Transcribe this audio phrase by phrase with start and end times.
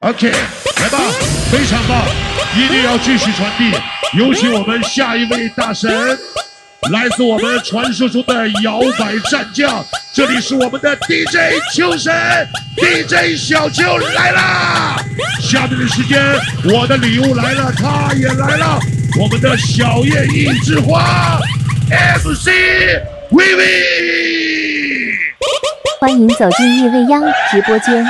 [0.00, 0.32] OK，
[0.80, 0.98] 来吧，
[1.52, 2.06] 非常棒，
[2.56, 3.70] 一定要继续传递。
[4.16, 6.18] 有请我们下一位大神，
[6.90, 9.84] 来自我们传说中的摇摆战将，
[10.14, 12.10] 这里是我们的 DJ 秋神
[12.78, 14.96] ，DJ 小秋来啦！
[15.38, 16.18] 下面的时间，
[16.64, 18.80] 我的礼物来了，他也来了，
[19.20, 21.38] 我们的小叶一枝花
[21.90, 22.48] ，MC
[23.30, 23.60] VV，
[26.00, 27.22] 欢迎走进夜未央
[27.52, 28.02] 直播间。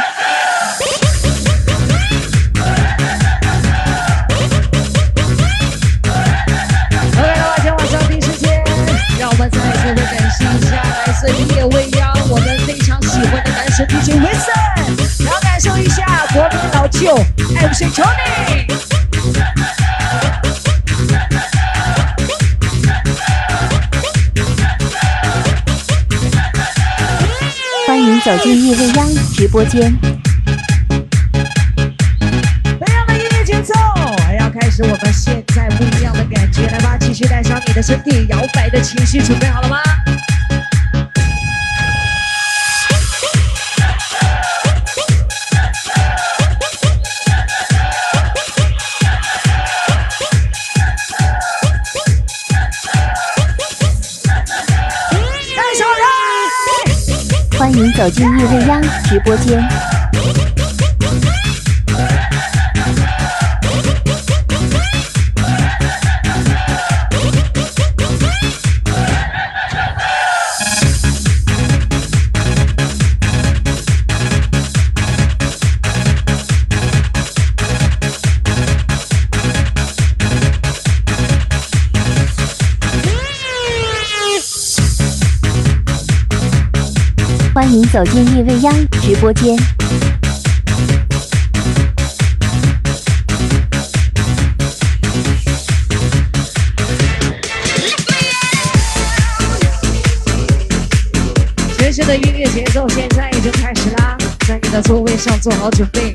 [11.28, 17.14] 夜未央，我们非常喜欢的男神 DJ Wilson，然后感受一下国民老舅
[17.54, 18.66] MC Tony。
[27.86, 29.92] 欢迎走进夜未央直播间。
[32.78, 33.74] 不一样的音乐节奏，
[34.38, 39.78] 要开始我们现在不一样的感觉，来吧，继续带上你的身体，摇摆的情绪，准备好了吗？
[57.60, 59.89] 欢迎走进夜未央直播间。
[87.70, 89.56] 欢迎走进夜未央直播间。
[101.78, 104.18] 学习的音乐节奏现在已经开始啦，
[104.48, 106.12] 在你的座位上做好准备。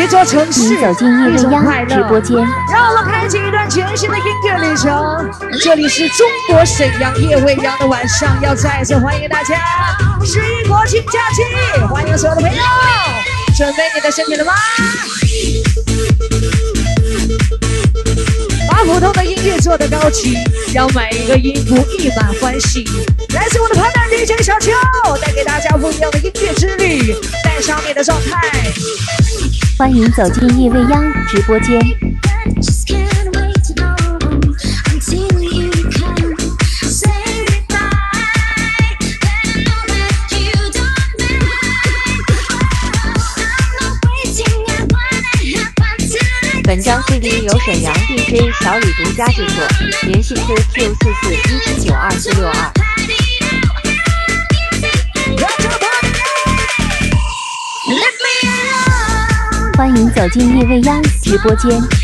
[0.00, 2.34] 一座城市，走进夜未央直播间，
[2.72, 5.30] 让我们开启一段全新的音乐旅程。
[5.62, 9.58] 这里是中国沈阳夜未央的晚上，要再次欢迎大家！
[10.24, 11.42] 十一国庆假期，
[11.92, 12.62] 欢迎所有的朋友，
[13.58, 14.54] 准备你的身体了吗？
[18.70, 20.38] 把普通的音乐做得高级，
[20.72, 22.88] 让每一个音符溢满欢喜。
[23.34, 24.72] 来自我的潘大 DJ 小秋，
[25.20, 28.40] 带给大家不一样的音乐之旅，带上你的状态。
[29.80, 31.80] 欢迎走进夜未央直播间。
[46.62, 49.66] 本张 CD 由沈阳 DJ 小李独家制作，
[50.02, 52.70] 联系 QQ 四四一七九二四六二。
[59.80, 61.99] 欢迎走进叶未央直播间。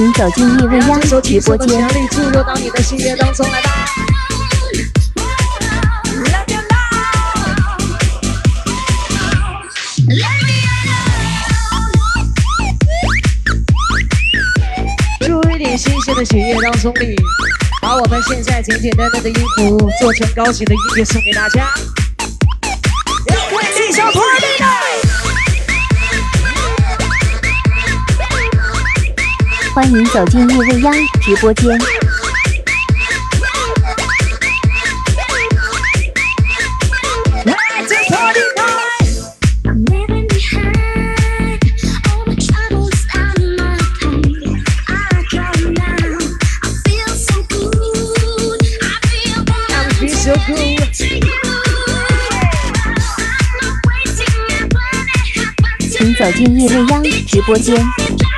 [0.00, 1.86] 请走进夜未央直播间。
[2.08, 3.70] 注入到你的心愿当中来吧。
[15.20, 17.14] 注入一点新鲜的血液当中里，
[17.82, 21.68] 把我们现在简简单单的衣服做成高级的音乐送给大家。
[23.52, 24.10] 为你小
[29.72, 31.78] 欢迎走进夜未央直播间。
[55.90, 58.29] 请走进夜未央直播间。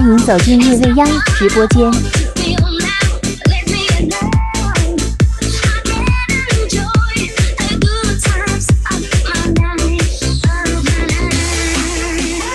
[0.00, 1.06] 欢迎走进夜未央
[1.36, 1.84] 直播间。
[1.84, 1.92] 然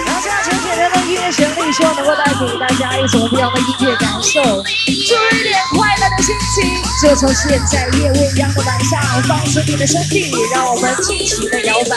[0.09, 6.65] 后这样简简单单的音乐旋律，希望能够带给大家一种不一样的音乐感受，注一点快乐的心情。
[7.03, 11.95] 就从现在夜未央的晚上，放松你的身体，让我们尽情的摇摆。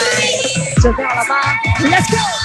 [0.79, 1.35] 准备好了吗
[1.79, 2.38] ？Let's go！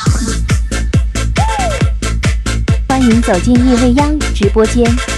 [3.26, 5.13] 走进夜未央直播间。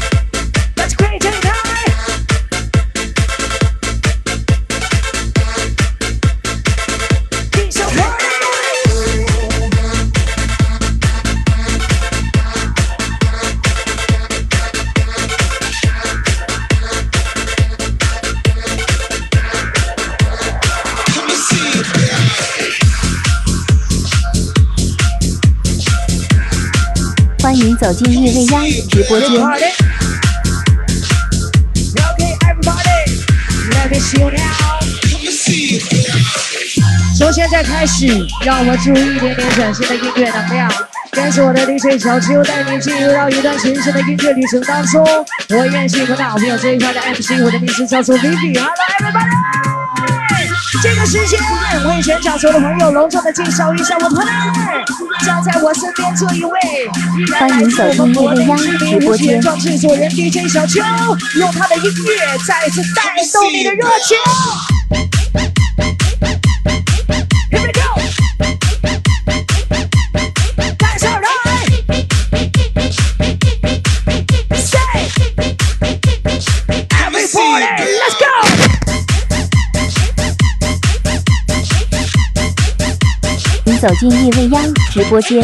[27.79, 29.29] 走进夜未央直播间。
[37.19, 38.07] 从现在开始，
[38.45, 40.73] 让我们注入一点点崭新的音乐能量。
[41.13, 45.03] 跟着我的 DJ 小只有带你进入到一段全新的音乐旅程当中。
[45.51, 48.59] 我依然是你们的好朋友这一块的 MC，我的名字叫做 Vivi。
[48.59, 48.71] Hello,
[49.01, 49.31] everybody.
[50.83, 51.41] 这个时间
[51.89, 54.31] 为全场所有的朋友隆重的介绍一下我朋友，
[55.27, 56.51] 站在我身边这一位，
[57.19, 60.81] 依然来自我们国内知名无线装制作人 DJ 小秋，
[61.41, 63.03] 用他的音乐再次带
[63.33, 64.17] 动你的热情。
[83.87, 85.41] 走进夜未央直播间。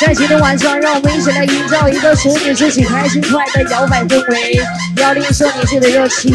[0.00, 4.60] 在今天晚上，让我们一起来营造一个属于自己开心快乐摇摆氛围，
[4.96, 6.34] 要吝啬你自己的热情，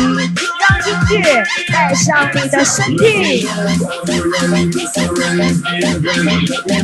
[1.72, 3.48] 带上你的身体。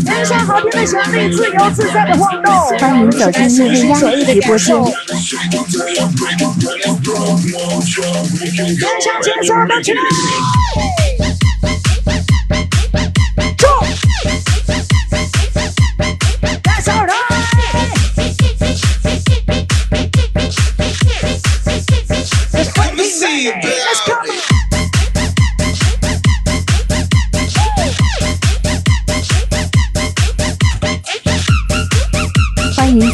[0.05, 2.53] 跟上好听的旋律，自由自在的晃动。
[2.79, 4.05] 欢迎走进夜未央直
[4.41, 4.57] 播。
[8.79, 10.01] 跟上节奏的起来。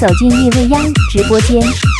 [0.04, 1.93] 走进夜未央直播间。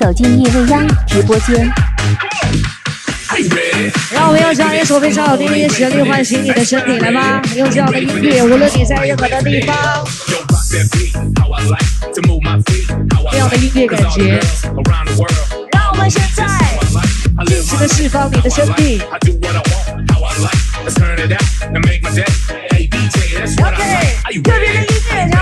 [0.00, 1.70] 走进夜未央直播间。
[4.10, 7.42] 让我们用这样一首非常好听的旋律唤醒你的身体，来吧！
[7.54, 9.76] 用这样的音乐，无论你在任何的地方，
[10.70, 10.78] 这
[13.36, 14.40] 样的音乐感觉，
[15.72, 16.46] 让我们现在
[17.46, 19.02] 尽情的释放你的身体。
[23.62, 23.82] OK，
[24.42, 25.39] 特别的音乐，今天晚上要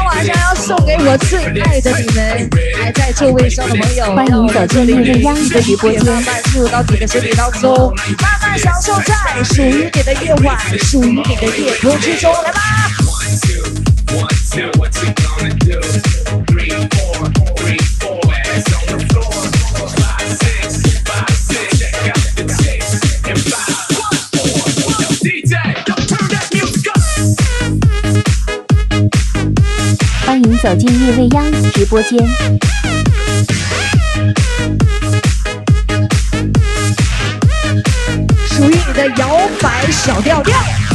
[0.68, 12.60] 送给我最爱的你们，还在座位上的朋友，欢迎走进夜未央直播间慢慢入到你的身体当中，慢慢享受在属于你的夜晚，属于你的夜空之中，来吧！
[30.62, 32.18] 走进夜未央直播间。
[38.46, 40.87] 属于你的摇摆小调调。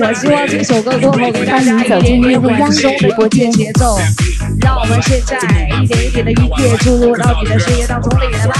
[0.00, 3.98] 我希望这首歌过后给大家一点点缓松的音乐节奏。
[4.60, 5.36] 让我们现在
[5.82, 8.54] 一点一点的音乐注入到你的事业当中里来吧。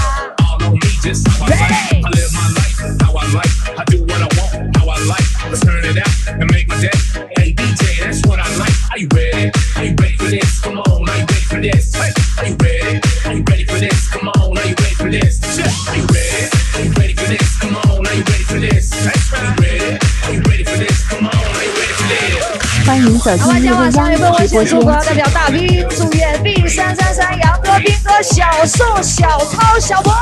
[23.36, 25.04] 欢迎走进叶未央直播间。
[25.04, 30.14] 代表大兵祝愿 B 三三三杨哥、兵哥、小宋、小涛、小波，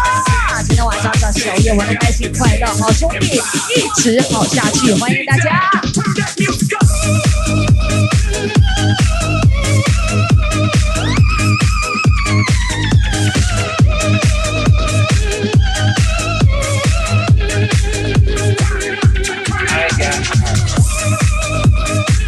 [0.67, 3.41] 今天晚上的小夜玩的开心快乐，好兄弟
[3.77, 5.71] 一直好下去，欢迎大家。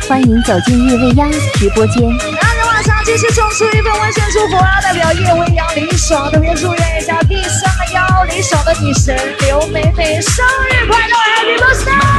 [0.09, 2.03] 欢迎走进夜未央直播间。
[2.03, 12.18] 那天晚上继续送出一份温馨祝福啊，代表夜未央李爽特别祝愿一下第三幺李爽的女神刘美美生日快乐，Happy Birthday！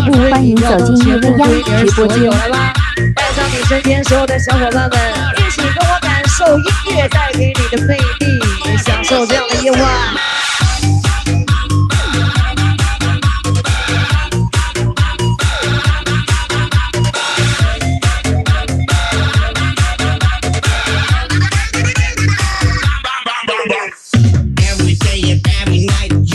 [0.00, 2.30] 欢迎走进叶未央直播间，
[3.14, 4.98] 带上你身边所有的小伙伴们，
[5.36, 9.80] 一起跟我感受音乐带给你的魅力，享受这样的夜晚。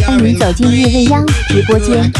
[0.08, 2.12] 欢迎走进叶未央直播间。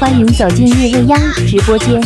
[0.00, 2.00] 欢迎走进叶未央直播间。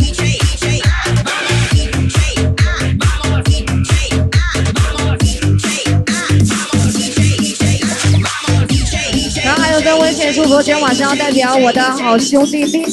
[9.44, 12.90] 然后还有跟温馨祝福，今天晚上要代表我的好兄弟冰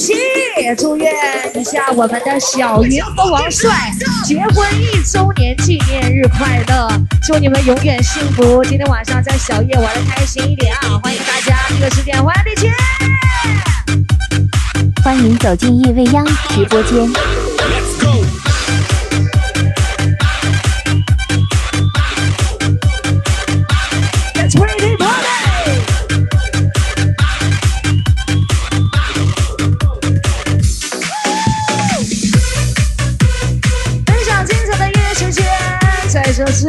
[0.70, 1.12] 也，祝愿
[1.56, 3.92] 一下我们的小云和王帅
[4.24, 6.88] 结婚一周年纪念日快乐，
[7.24, 8.64] 祝你们永远幸福。
[8.64, 11.00] 今天晚上在小夜玩的开心一点啊！
[11.02, 12.72] 欢迎大家，这个时间欢迎李姐。
[15.04, 17.49] 欢迎走进夜未央直播间。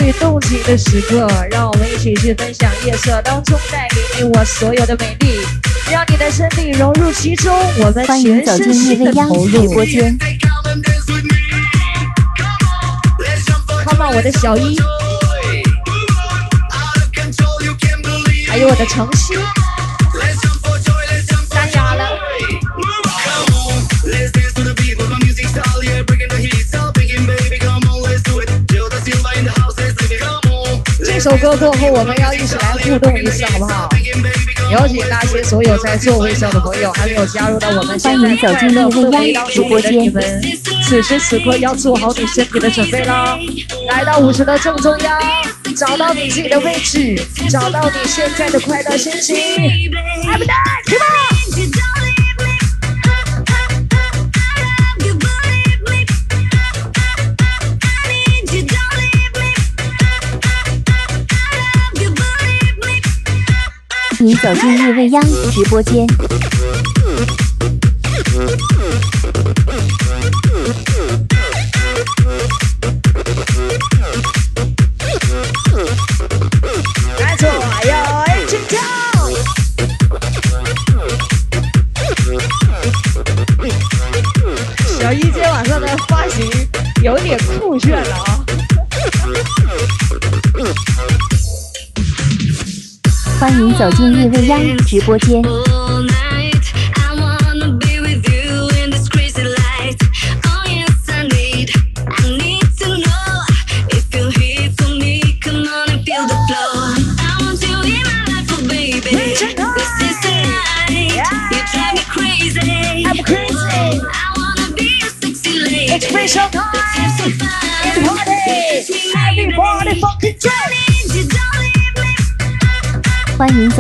[0.01, 5.39] 最动情的时刻，让我们一起去分享夜色当中带给你我所有的美丽，
[5.93, 8.43] 让你的身体融入其中，我们欢迎
[8.73, 9.75] 心的未央直投入。
[9.75, 10.19] 播间。
[13.85, 14.81] Come on，我的小一，
[18.49, 19.35] 还有我的程曦，
[31.21, 33.89] 首歌过后，我们要一起来互动一次，好不好？
[34.73, 40.43] 有请那些所有在座位上的朋友，还没有加入到我们现在快乐氛围当中的你们，
[40.83, 43.39] 此时此刻要做好你身体的准备了。
[43.89, 45.21] 来到舞池的正中央，
[45.77, 49.37] 找到你自己的位置，找到你现在的快乐心情。
[50.25, 50.55] Happy day,
[50.87, 51.30] come on！
[64.23, 66.07] 你走进夜未央直播间。
[93.81, 95.43] 走进叶未央直播间。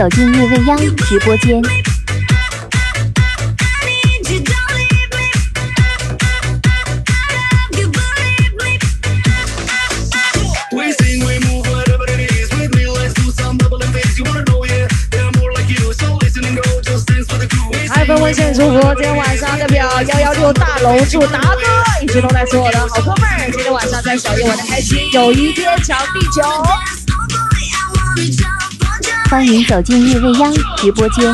[0.00, 1.61] 走进叶未央直播间 i
[3.85, 5.28] need you don't leave me
[17.92, 18.25] i i
[19.52, 21.21] i i i love you
[23.52, 25.69] 今天晚上在小叶玩的开心 i i 天
[28.30, 28.60] can't
[29.31, 31.25] 欢迎走进夜未央直播间。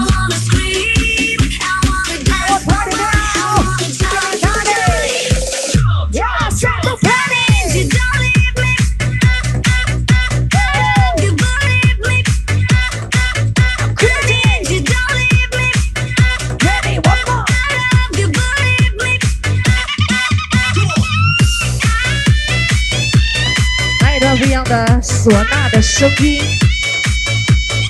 [24.03, 26.66] 来一段不一样的唢呐的声音。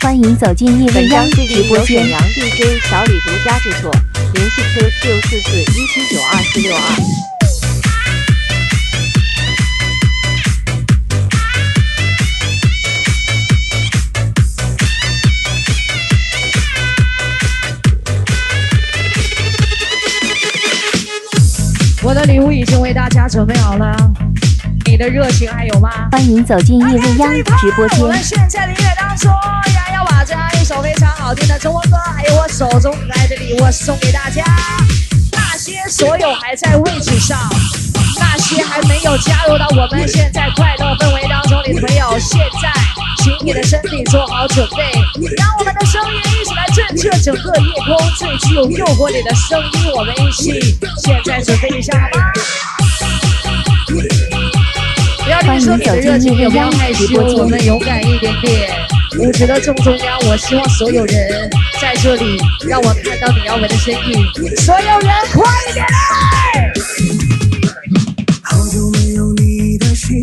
[0.07, 1.97] 欢迎走进夜未本央直播间。
[1.97, 3.91] 由沈阳 DJ 小李独家制作，
[4.35, 6.81] 联系 QQ 四四一七九二四六二。
[22.05, 23.97] 我的礼物已经为大家准备好了，
[24.85, 25.91] 你的热情还有吗？
[26.13, 27.99] 欢迎走进夜未央直播间。
[30.77, 34.45] 首非常好听的中文歌，还有我手中可爱的礼物送给大家。
[35.33, 37.39] 那些所有还在位置上，
[38.19, 42.71] 那些还没有加入到我们现在快乐氛围当中的朋友，现在
[43.25, 44.93] 请你的身体做好准备，
[45.39, 52.33] 让我们的声音一起来震慑整个夜空最具有诱惑力的声音，我们一起现在准备一下好吗？
[55.25, 58.96] 不要听说你的热情，也不要害羞，我们勇敢一点点。
[59.19, 61.51] 舞池的正中央，我希望所有人
[61.81, 64.27] 在这里，让我看到你耀文的身影。
[64.57, 66.73] 所有人，快一点来！
[68.43, 70.23] 好久没有你的信，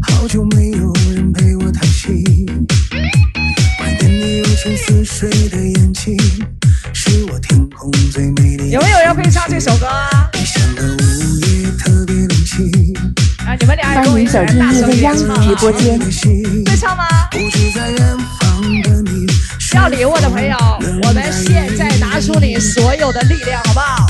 [0.00, 2.24] 好久没有人陪我谈心。
[3.78, 6.16] 怀念你如春似水的眼睛，
[6.94, 8.70] 是我天空最美丽。
[8.70, 10.30] 有没有人会唱这首歌啊？
[10.34, 12.94] 异乡的午夜特别冷清，
[13.46, 16.00] 啊，你们俩也跟我欢迎走一起来进夜未央大声点唱直播间。
[16.64, 17.04] 会唱吗？
[17.38, 19.24] 不知在远方的你。
[19.72, 20.56] 要礼物的朋友，
[21.04, 24.06] 我们现在拿出你所有的力量，好不好？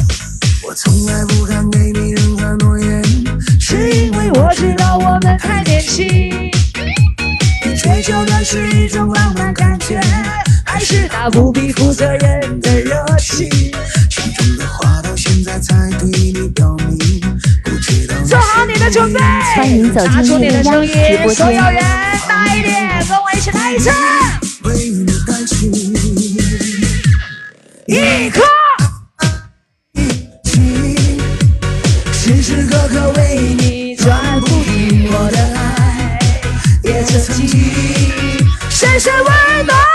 [0.67, 3.05] 我从来不敢给你任何诺言，
[3.61, 6.07] 是因为我知道我们太年轻。
[7.67, 10.01] 你追求的是一种浪漫感觉，
[10.65, 13.47] 还是那不必负责任的热情。
[14.09, 17.21] 心中的话到现在才对你表明，
[17.63, 19.21] 不知道做好你的准备，
[19.55, 21.85] 欢迎走进拿出你的声音夜央直播，间所有人
[22.27, 22.88] 大一点，
[23.51, 23.91] 起来一次。
[24.65, 25.73] 为你担心。
[27.87, 28.43] 一颗，
[32.13, 36.19] 时时刻刻为你转不停我的爱，
[36.85, 37.49] 也曾经
[38.69, 39.88] 深深温暖。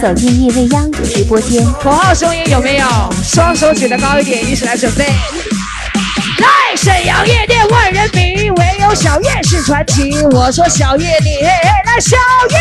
[0.00, 1.64] 走进夜未央直播间。
[1.82, 2.86] 口号声音有没有？
[3.24, 5.04] 双手举得高一点，一起来准备。
[5.04, 10.22] 来，沈阳夜店万人迷，唯有小叶是传奇。
[10.30, 12.16] 我说小叶你，嘿嘿，来小
[12.50, 12.58] 叶，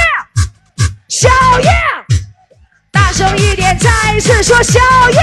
[1.07, 1.69] 小叶，
[2.91, 4.79] 大声一点，再一次说小
[5.11, 5.19] 叶。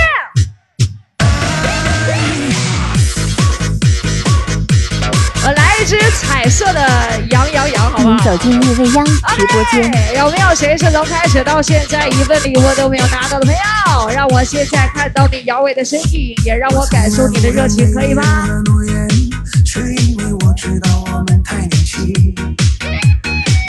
[5.46, 7.68] 我来一支彩色的羊羊
[8.04, 8.24] 羊，好欢迎不好？
[8.24, 9.82] 走进夜未央直播间。
[10.16, 14.10] 有没有谁是从开始到现在一份礼物都没有拿到的朋友？
[14.10, 18.22] 让我现在看到你摇尾的身影，也让我感受你的热情，可以吗？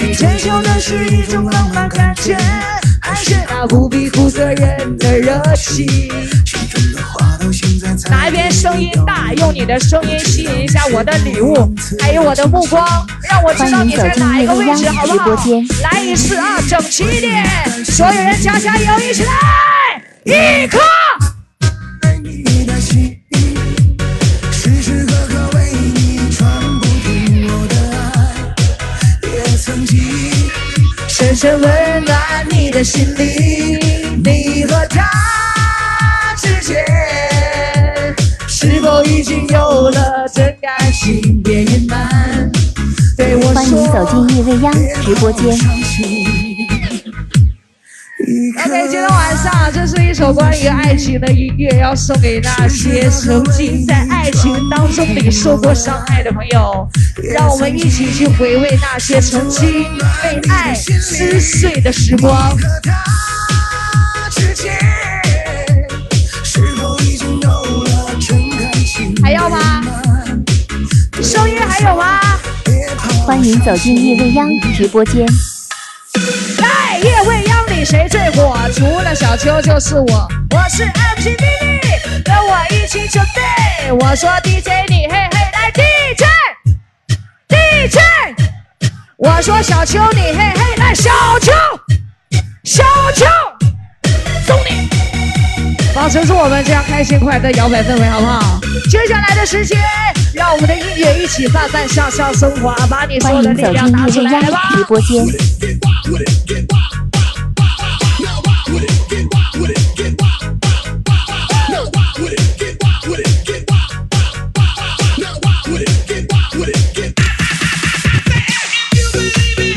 [0.01, 2.37] 你追求的是一种浪漫感觉，
[3.01, 5.87] 还是那不必负责任的热情？
[8.09, 12.85] 哪一边声音大，用你的声音吸引一下我的礼物，还有我的目光，
[13.29, 15.45] 让我知道你在哪一个位置，好不好？
[15.83, 17.45] 来一次啊，整齐一点，
[17.85, 20.79] 所有人加加油，一起来，一颗。
[31.07, 33.84] 深深温暖你的心灵。
[39.49, 41.41] 有了真感情？
[41.43, 42.51] 别隐瞒，
[43.17, 44.25] 对我欢迎走。
[44.27, 45.55] 进夜未央直播间。
[48.57, 56.87] OK，今天晚上这是一首关于爱情的音乐，要送给那些曾经在爱情当中里受过伤害的朋友。
[57.33, 59.85] 让我们一起去回味那些曾经
[60.23, 62.51] 被爱撕碎的时光。
[73.25, 75.25] 欢迎走进夜未央直播间。
[76.59, 78.55] 来，夜未央里谁最火？
[78.71, 81.43] 除了小秋就是我，我是 mcbb
[82.23, 83.41] 跟我一起准备。
[83.93, 85.71] 我说 DJ 你嘿嘿，来
[87.49, 87.97] DJ，DJ。
[89.17, 91.51] 我说小秋你嘿嘿，来小秋，
[92.63, 92.83] 小
[93.15, 93.25] 秋，
[94.45, 94.87] 送你。
[95.95, 98.59] 保持住我们这样开心快乐摇摆氛围，好不好？
[98.91, 99.79] 接下来的时间，
[100.33, 104.59] 让我们的音乐一起慢慢向上升华，把你所欢有的迎走进力量拿出夜未央来来吧！
[104.75, 105.25] 直播间。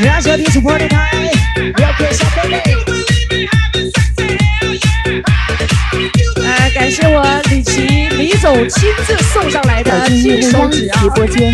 [0.01, 1.11] 让小弟 support 台，
[8.49, 11.09] 李总亲自送上来的金手指啊直！
[11.11, 11.53] 播间。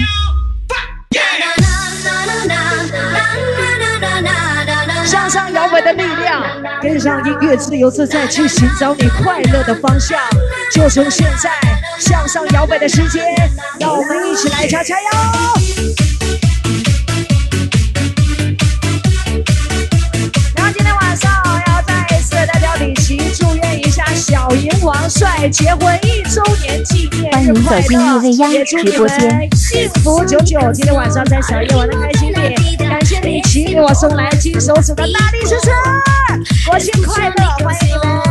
[5.05, 6.41] 向上摇摆的力量，
[6.81, 10.17] 跟上音乐，自由自在去寻找你快乐的方向。
[10.71, 11.51] 就从现在，
[11.99, 13.25] 向上摇摆的时间，
[13.77, 15.07] 让我们一起来加加油！
[20.55, 21.29] 然后今天晚上
[21.67, 23.44] 要再一次代表李琦祝愿一下
[24.15, 28.21] 小银王帅结婚一周年纪念欢迎日快走进乐
[28.53, 30.57] 也祝你直播间们幸福久久。
[30.73, 32.55] 今天晚上在小夜玩的开心点，
[32.89, 35.69] 感谢李琦给我送来金手指的大力支持，
[36.69, 38.24] 国庆快乐，欢迎你们！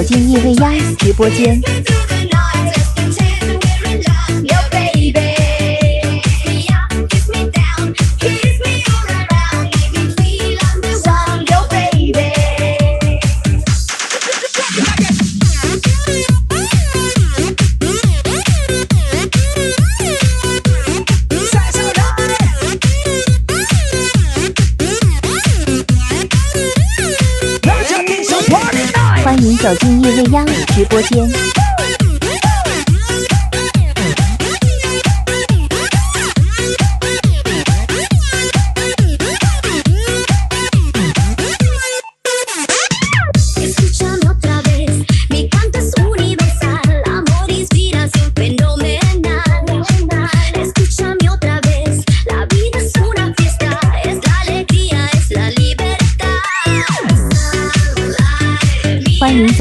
[0.00, 1.60] 走进夜未央直播间。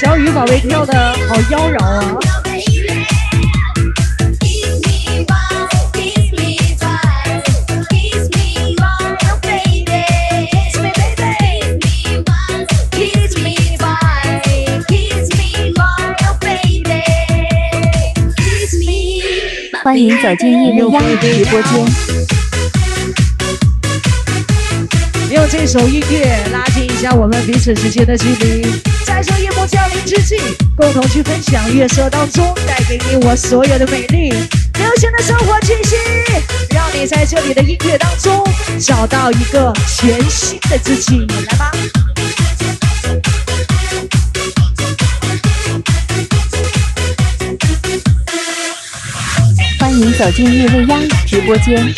[0.00, 0.94] 小雨宝贝跳的
[1.28, 2.18] 好妖娆啊！
[19.84, 21.86] 欢迎走进夜未央直播间。
[25.30, 28.62] 用这首音乐拉近一下我们彼此之间的距离，
[29.22, 30.38] 在这夜幕降临之际，
[30.74, 35.94] 共同去分享月色当中带给你我所有的美丽，流行的生活气息，
[36.70, 38.42] 让你在这里的音乐当中
[38.80, 41.70] 找到一个全新的自己，来吧！
[49.78, 51.94] 欢迎走进夜未央直播间。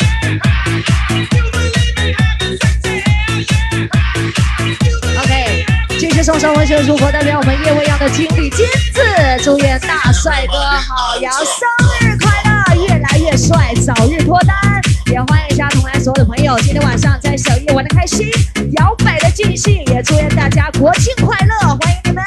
[6.22, 9.02] 送上温馨的祝福，代表我们叶未央的经理金子，
[9.42, 11.68] 祝愿大帅哥好阳生
[12.00, 14.80] 日快乐，越来越帅，早日脱单。
[15.06, 18.28] 也欢迎一下同来所有的朋友，今天晚上在小夜玩的开心，
[18.78, 22.24] 摇摆的尽兴，也祝愿大家国庆快乐，欢迎你们。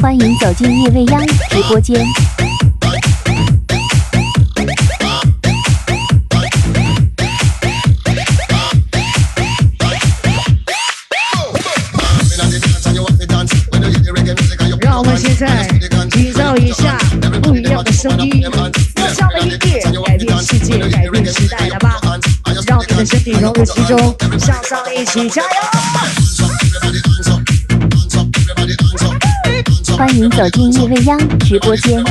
[0.00, 2.06] 欢迎走进夜未央直播间。
[18.00, 18.58] 声音，用这
[19.20, 22.00] 样的音乐改变世界，改变时代，来吧！
[22.66, 25.48] 让你的身体融入其中，向上一起加油！
[29.98, 32.02] 欢迎走进夜未央直播间。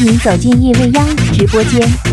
[0.00, 2.10] 欢迎走进夜未央直播间。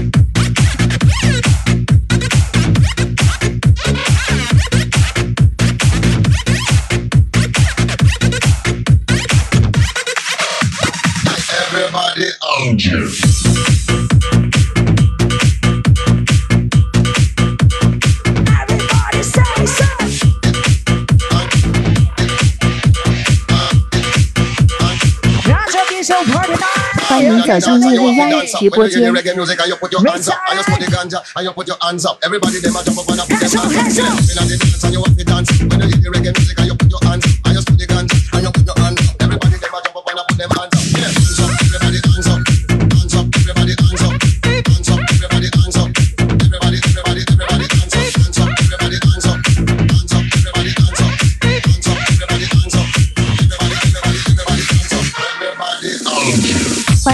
[27.18, 29.12] 欢迎走进夜未央直播间。
[30.06, 30.38] Hands up,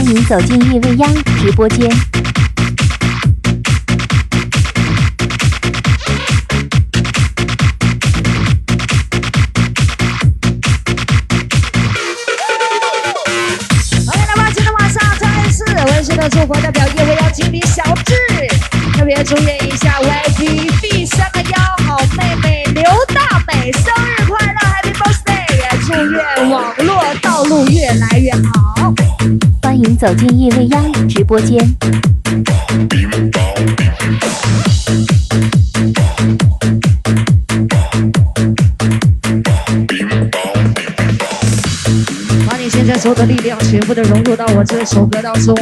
[0.04, 1.90] 欢迎走进夜未央直播间。
[14.06, 18.14] 好来吧，今天晚上再次温馨的祝福代表叶未央经理小智，
[18.98, 22.84] 特别祝愿一下 YP B 三个幺好妹妹刘
[23.16, 25.56] 大美生日快乐，Happy Birthday！
[25.56, 28.94] 也祝愿网络道路越来越好。
[29.74, 31.58] 欢迎走进夜未央直播间。
[42.46, 45.56] 把你现在所有的力量全部的融入到我这首歌当中，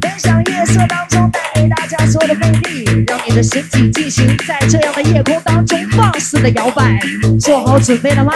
[0.00, 6.98] 分享夜色当中带给大家所有的魅力，让你的身体进行在这样的夜空当中放肆的摇摆。
[7.38, 8.32] 做好准备了吗？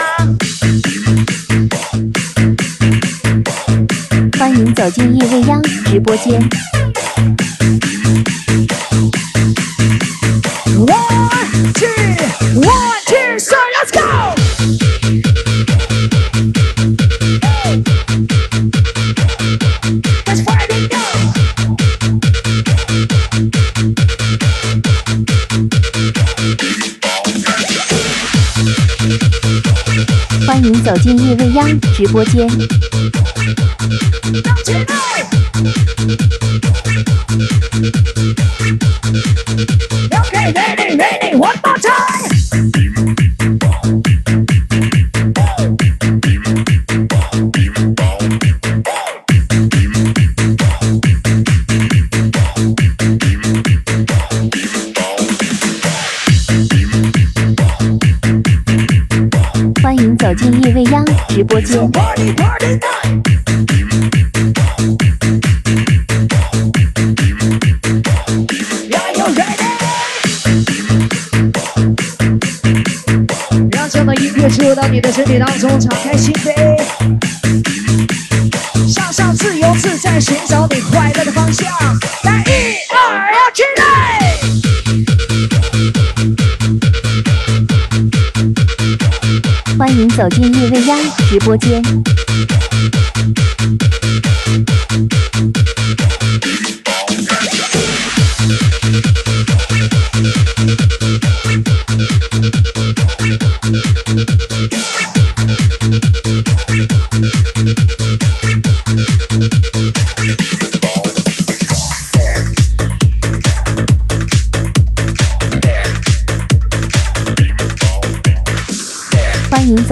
[4.53, 6.39] 欢迎走进夜未央直播间。
[10.77, 11.87] One, two,
[12.61, 14.35] one, two, so let's go!
[20.27, 21.01] Let's party go!
[30.45, 32.47] 欢迎走进夜未央直播间。
[34.31, 35.22] 动起来
[89.93, 90.97] 欢迎走进夜未央
[91.29, 91.79] 直播间。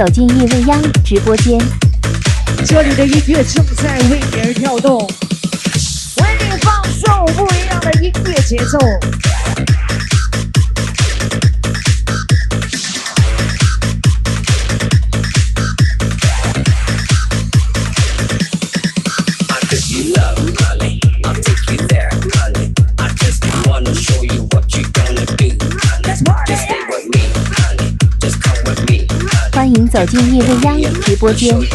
[0.02, 1.60] 走进夜未央直播间。
[2.66, 8.80] 这里的音乐正在为你而跳动，为你放送不一样的音乐节奏。
[29.92, 31.54] 走进夜未央直播间。
[31.54, 31.66] ！OK，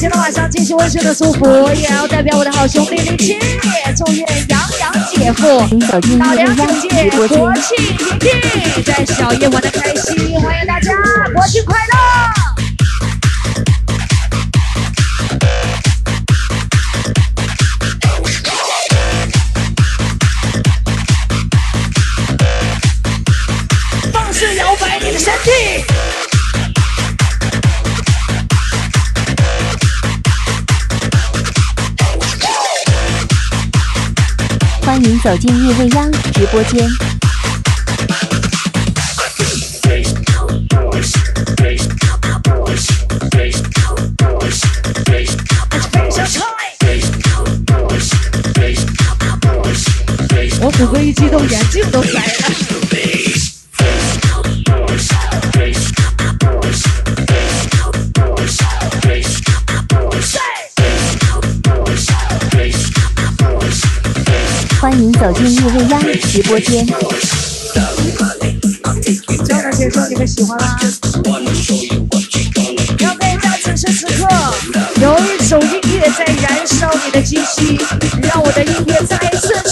[0.00, 3.38] 今天晚上继续温馨的祝福，也要代表我的好兄弟李七，
[3.96, 4.57] 祝愿杨
[5.18, 7.38] 姐夫请走进老夜未央梁姐姐直播间。
[7.40, 7.76] 国庆
[8.20, 10.92] 一日，在小夜玩的开心，欢迎大家
[11.34, 12.37] 国庆快乐！
[34.98, 36.84] 欢迎走进夜未央直播间。
[50.60, 52.87] 我虎哥一激动，眼镜都摔了。
[64.98, 66.84] 欢迎走进夜未央直播间。
[69.46, 70.76] 教大姐说你们喜欢吗？
[72.98, 74.26] 让妹在此时此刻
[75.00, 77.78] 有一种音乐在燃烧你的气息，
[78.24, 79.67] 让我的音乐再一次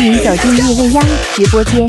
[0.00, 1.86] 欢迎走进夜未央直播间。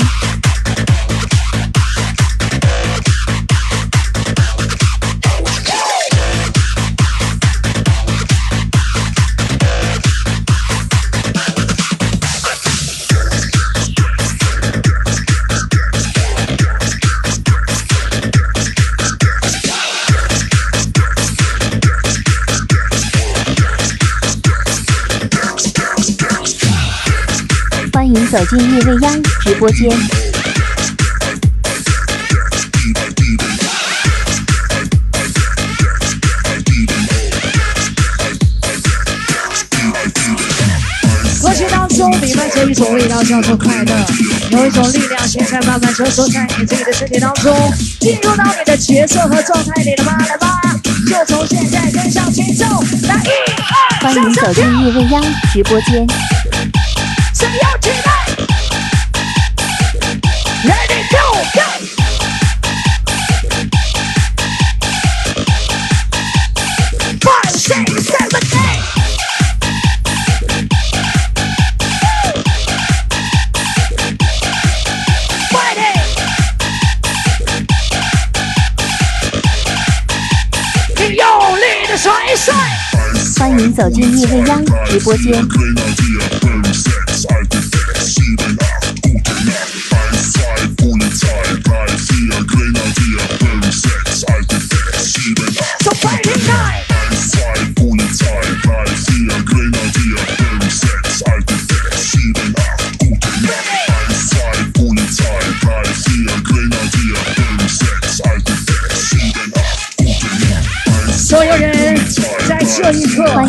[28.32, 29.90] 走进夜未央直播间。
[41.42, 44.06] 歌曲当中弥漫着一种味道，叫做快乐。
[44.48, 47.54] 有一种力量，现在慢慢穿梭在你自己的身体当中，
[48.00, 50.16] 进入到你的角色和状态里了吗？
[50.26, 50.58] 来吧，
[51.06, 52.64] 就从现在跟上节奏，
[53.06, 53.28] 来一
[53.60, 56.06] 二欢迎走，进夜未央直播间。
[83.38, 85.46] 欢迎走进夜未央直播间。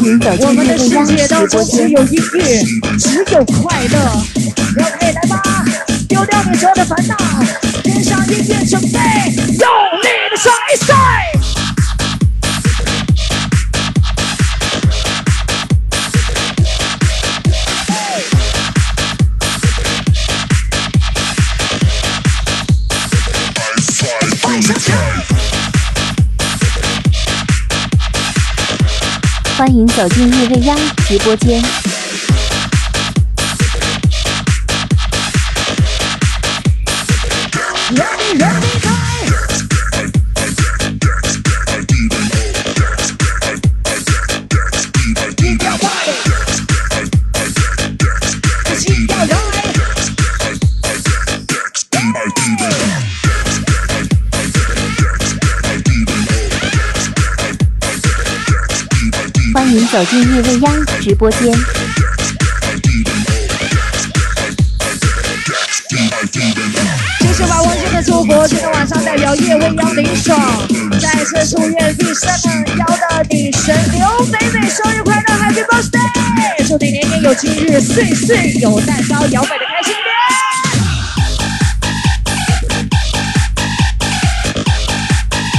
[0.03, 1.77] 一刻，欢迎走进我们的世界当直播间。
[1.77, 2.63] 中只有音乐，
[2.97, 3.97] 只有快乐。
[4.77, 5.63] OK，来吧，
[6.09, 7.15] 丢掉你所有的烦恼，
[7.83, 8.99] 跟上音乐，准备
[9.37, 9.69] 用
[10.01, 11.32] 力的甩一甩。
[29.63, 31.92] 欢迎走进夜未央直播间。
[59.73, 61.51] 欢迎走进夜未央直播间。
[67.19, 70.39] 继续把温馨的祝福今天晚上代表叶未央林爽，
[71.01, 72.39] 再次祝愿第三
[72.77, 76.67] 幺的女神刘美美生日快乐，Happy Birthday！
[76.67, 80.13] 祝你年年有今日，岁岁有蛋糕，摇摆的开心点。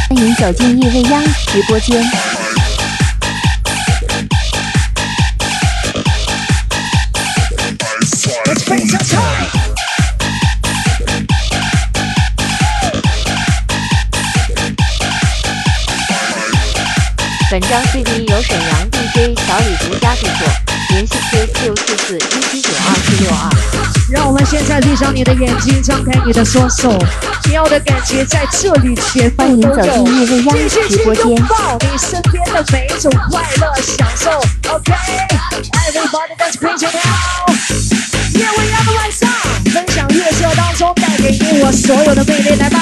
[0.09, 2.01] 欢迎走进叶未央直播间。
[17.55, 20.49] 本张 CD 由沈阳 DJ 小李独家制作，
[20.91, 23.49] 联系 QQ 四四一七九二七六二。
[24.11, 26.99] 让我们现在闭上你的眼睛，张开你的双手，
[27.45, 30.05] 你要的感觉在这里全部欢迎走都有。
[30.05, 34.31] 进叶未央继续去直播间拥抱你身边的每一种快乐享受。
[34.75, 37.55] OK，everybody let's bring it down。
[38.37, 39.31] 夜未央的晚上，
[39.73, 42.81] 分享乐色当中带给你我所有的魅力，来吧！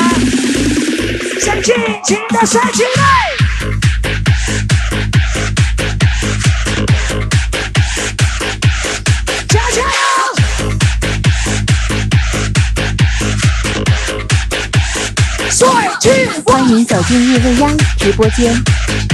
[1.39, 1.75] 先尽
[2.07, 3.42] 情的甩起来。
[16.75, 19.12] 请走进夜未央直播间。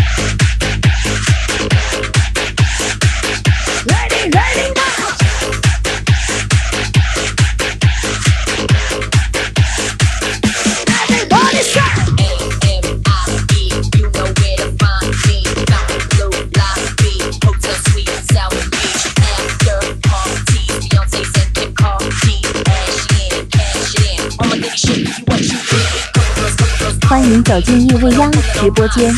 [27.28, 29.14] 欢迎走进叶未央直播间。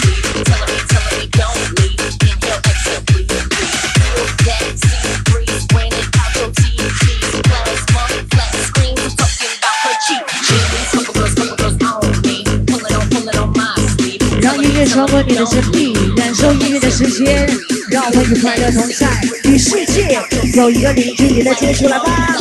[14.43, 17.49] 让音乐穿过你的身体，感受音乐的时间，
[17.93, 19.07] 让我们与快乐同在，
[19.45, 20.19] 与世界
[20.57, 22.37] 有一个零距离的接触，来吧！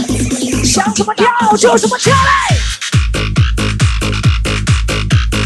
[0.64, 2.59] 想怎么跳就怎么跳嘞！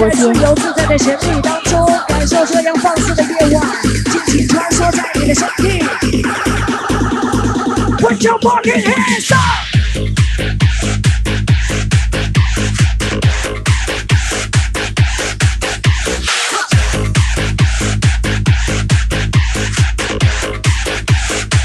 [0.00, 0.32] 我们在自。
[0.40, 3.66] 由自在的旋律当中，感受这样放肆的夜晚，
[4.10, 5.84] 尽情穿梭在你的身体。
[7.98, 9.42] Put your fucking hands up！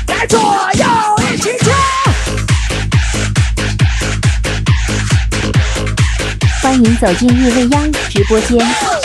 [0.10, 0.38] 来左
[0.74, 0.86] 右
[1.34, 1.74] 一起跳。
[6.62, 9.05] 欢迎走进叶未央直播间。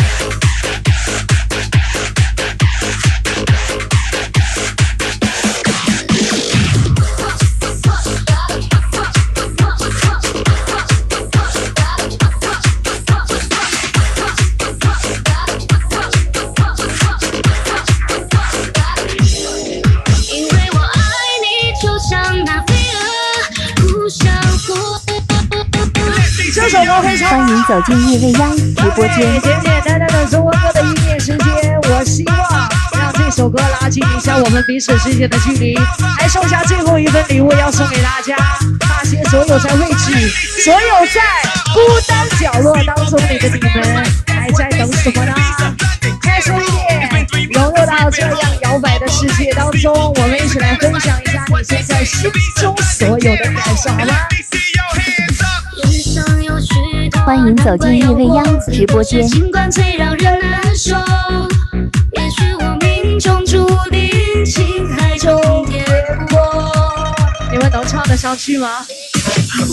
[26.61, 29.41] 这首歌非常欢迎走进叶未央直播间。
[29.41, 35.75] 简简单单的中文歌的一念时间，我希望让这首歌拉近一下我们彼此之间的距离，
[36.19, 38.37] 还剩下最后一份礼物要送给大家。
[38.79, 40.29] 那些所有在位置、
[40.63, 41.21] 所有在
[41.73, 45.35] 孤单角落当中里的你们，还在等什么呢？
[46.21, 54.15] 开心一点，融入到这样摇摆的世界当中，我们一起来分享一下你现在心中所有的感受，好吗？
[57.31, 59.25] 欢迎走进夜未央直播间
[59.71, 60.97] 最让人难受，
[62.15, 65.85] 也许我命中注定情海中颠
[66.27, 66.37] 簸。
[67.53, 68.85] 你们能唱得上去吗？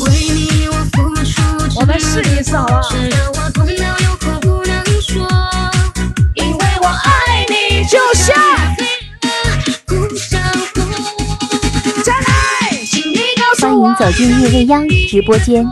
[0.05, 1.41] 为你我付出，
[1.79, 2.81] 我们试一次好不好
[7.89, 8.35] 就像
[12.05, 12.27] 再来，
[13.59, 13.95] 欢迎。
[13.95, 15.65] 走进夜未央直播间。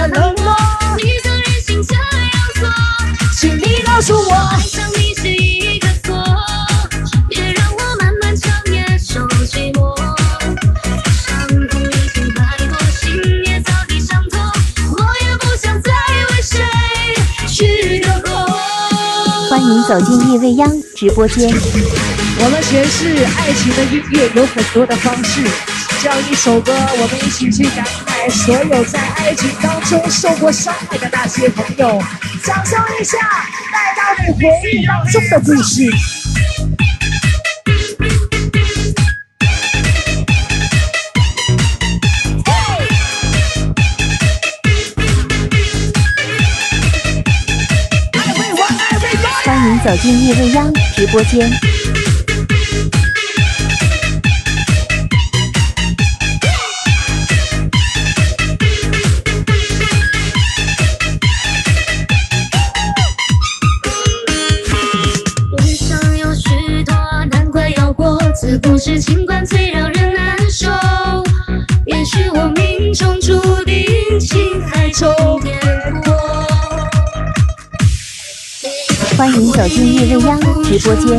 [0.00, 0.56] 起你的冷漠。
[0.96, 2.02] 你曾任性这样
[2.54, 2.68] 做，
[3.38, 6.24] 请你告诉我，爱上你是一个错。
[7.28, 9.94] 别让我漫漫长夜受寂寞。
[11.26, 14.38] 伤痛已经太多，心也早已伤透，
[14.92, 15.92] 我也不想再
[16.30, 16.58] 为谁
[17.46, 18.46] 去等候。
[19.50, 21.50] 欢迎走进夜未央直播间。
[22.42, 25.42] 我们诠释爱情的音乐有很多的方式。
[26.02, 32.02] 这样一首歌，我们一起去感慨所有在爱情当中受过伤害的那些朋友，
[32.42, 33.18] 享受一下
[33.70, 35.90] 带到你回忆当中的故事。
[49.44, 51.69] 欢迎走进夜未央直播间。
[68.50, 70.66] 过，自古是情关最让人难受。
[71.86, 75.56] 也许我命中注定情海中颠
[76.02, 76.10] 簸。
[79.16, 81.18] 欢迎走进夜未央直播间。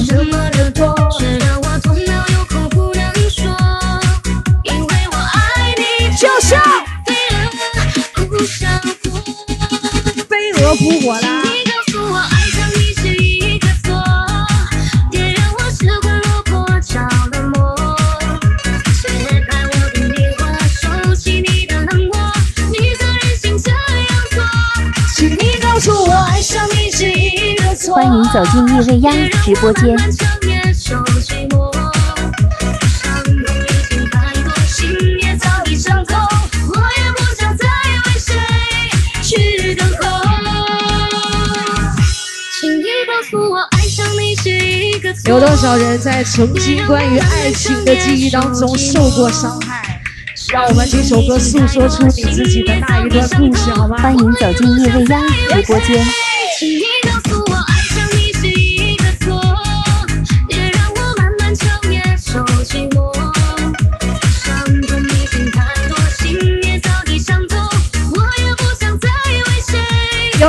[4.63, 5.81] 因为我爱你，
[6.17, 6.59] 就像
[7.05, 7.13] 飞
[8.15, 9.09] 蛾扑上火。
[10.27, 10.51] 飞
[28.11, 29.95] 欢迎走进夜未央直播间。
[45.25, 50.01] 有多少人在曾经关于爱情的记忆当中受过伤害？
[50.51, 53.95] 让我们这首歌诉说出你自己的那一段故事，好吗？
[53.99, 56.05] 欢迎走进夜未央直播间。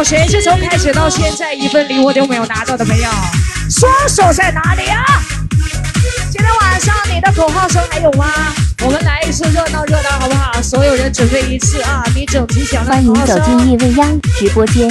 [0.04, 0.26] 谁。
[0.28, 3.10] 是从开始到现在一份礼物都没有拿到的没有？
[3.70, 5.04] 双手在哪里啊？
[6.30, 8.26] 今天晚上你的口号声还有吗？
[8.84, 10.60] 我们来一次热闹热闹好不好？
[10.60, 12.02] 所有人准备一次啊！
[12.14, 13.70] 你整齐响亮欢迎走进。
[13.70, 14.88] 夜未央直播间。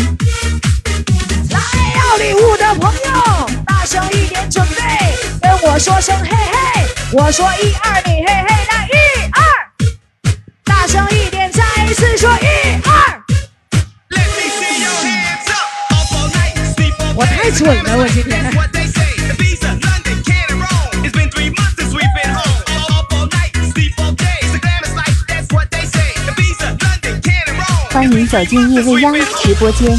[1.50, 1.60] 来
[1.96, 4.82] 要礼物的朋友，大声一点准备，
[5.42, 9.11] 跟我说声嘿嘿，我说一二，你嘿嘿，来一
[17.42, 18.40] 太准了，我今天。
[27.90, 29.90] 欢迎走进夜未央直播间。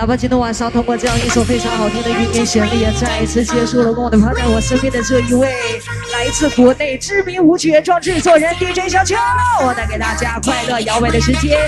[0.00, 5.52] 那么今天晚上通过这样一首非常好听的音乐旋律，也再一次结束了跟我的朋友我身边的这一位
[6.14, 9.14] 来自国内知名舞曲原创制作人 DJ 小秋，
[9.62, 11.58] 我带给大家快乐摇摆的时间。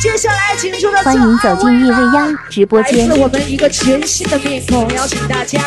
[0.00, 3.16] 接下来请出的欢迎走进夜未央直播间来。
[3.16, 5.60] 自我们一个全新的面孔，邀请大家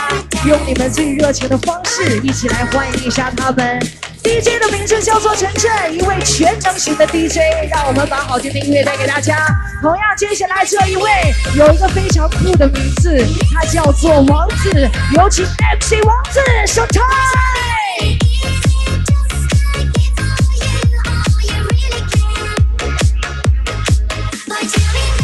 [0.47, 3.81] 用你们最热情的方式，一起来欢迎一下他们。
[4.23, 9.45] DJ 的名字叫做晨晨，一位全能型的 DJ，让我们把好听的音乐带给大家。
[9.81, 11.11] 同样，接下来这一位
[11.55, 13.21] 有一个非常酷的名字，
[13.53, 17.01] 他叫做王子，有请 MC 王子上台。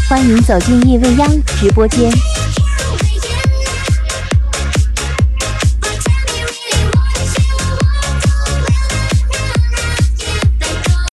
[0.10, 2.12] 欢迎走进夜未央直播间。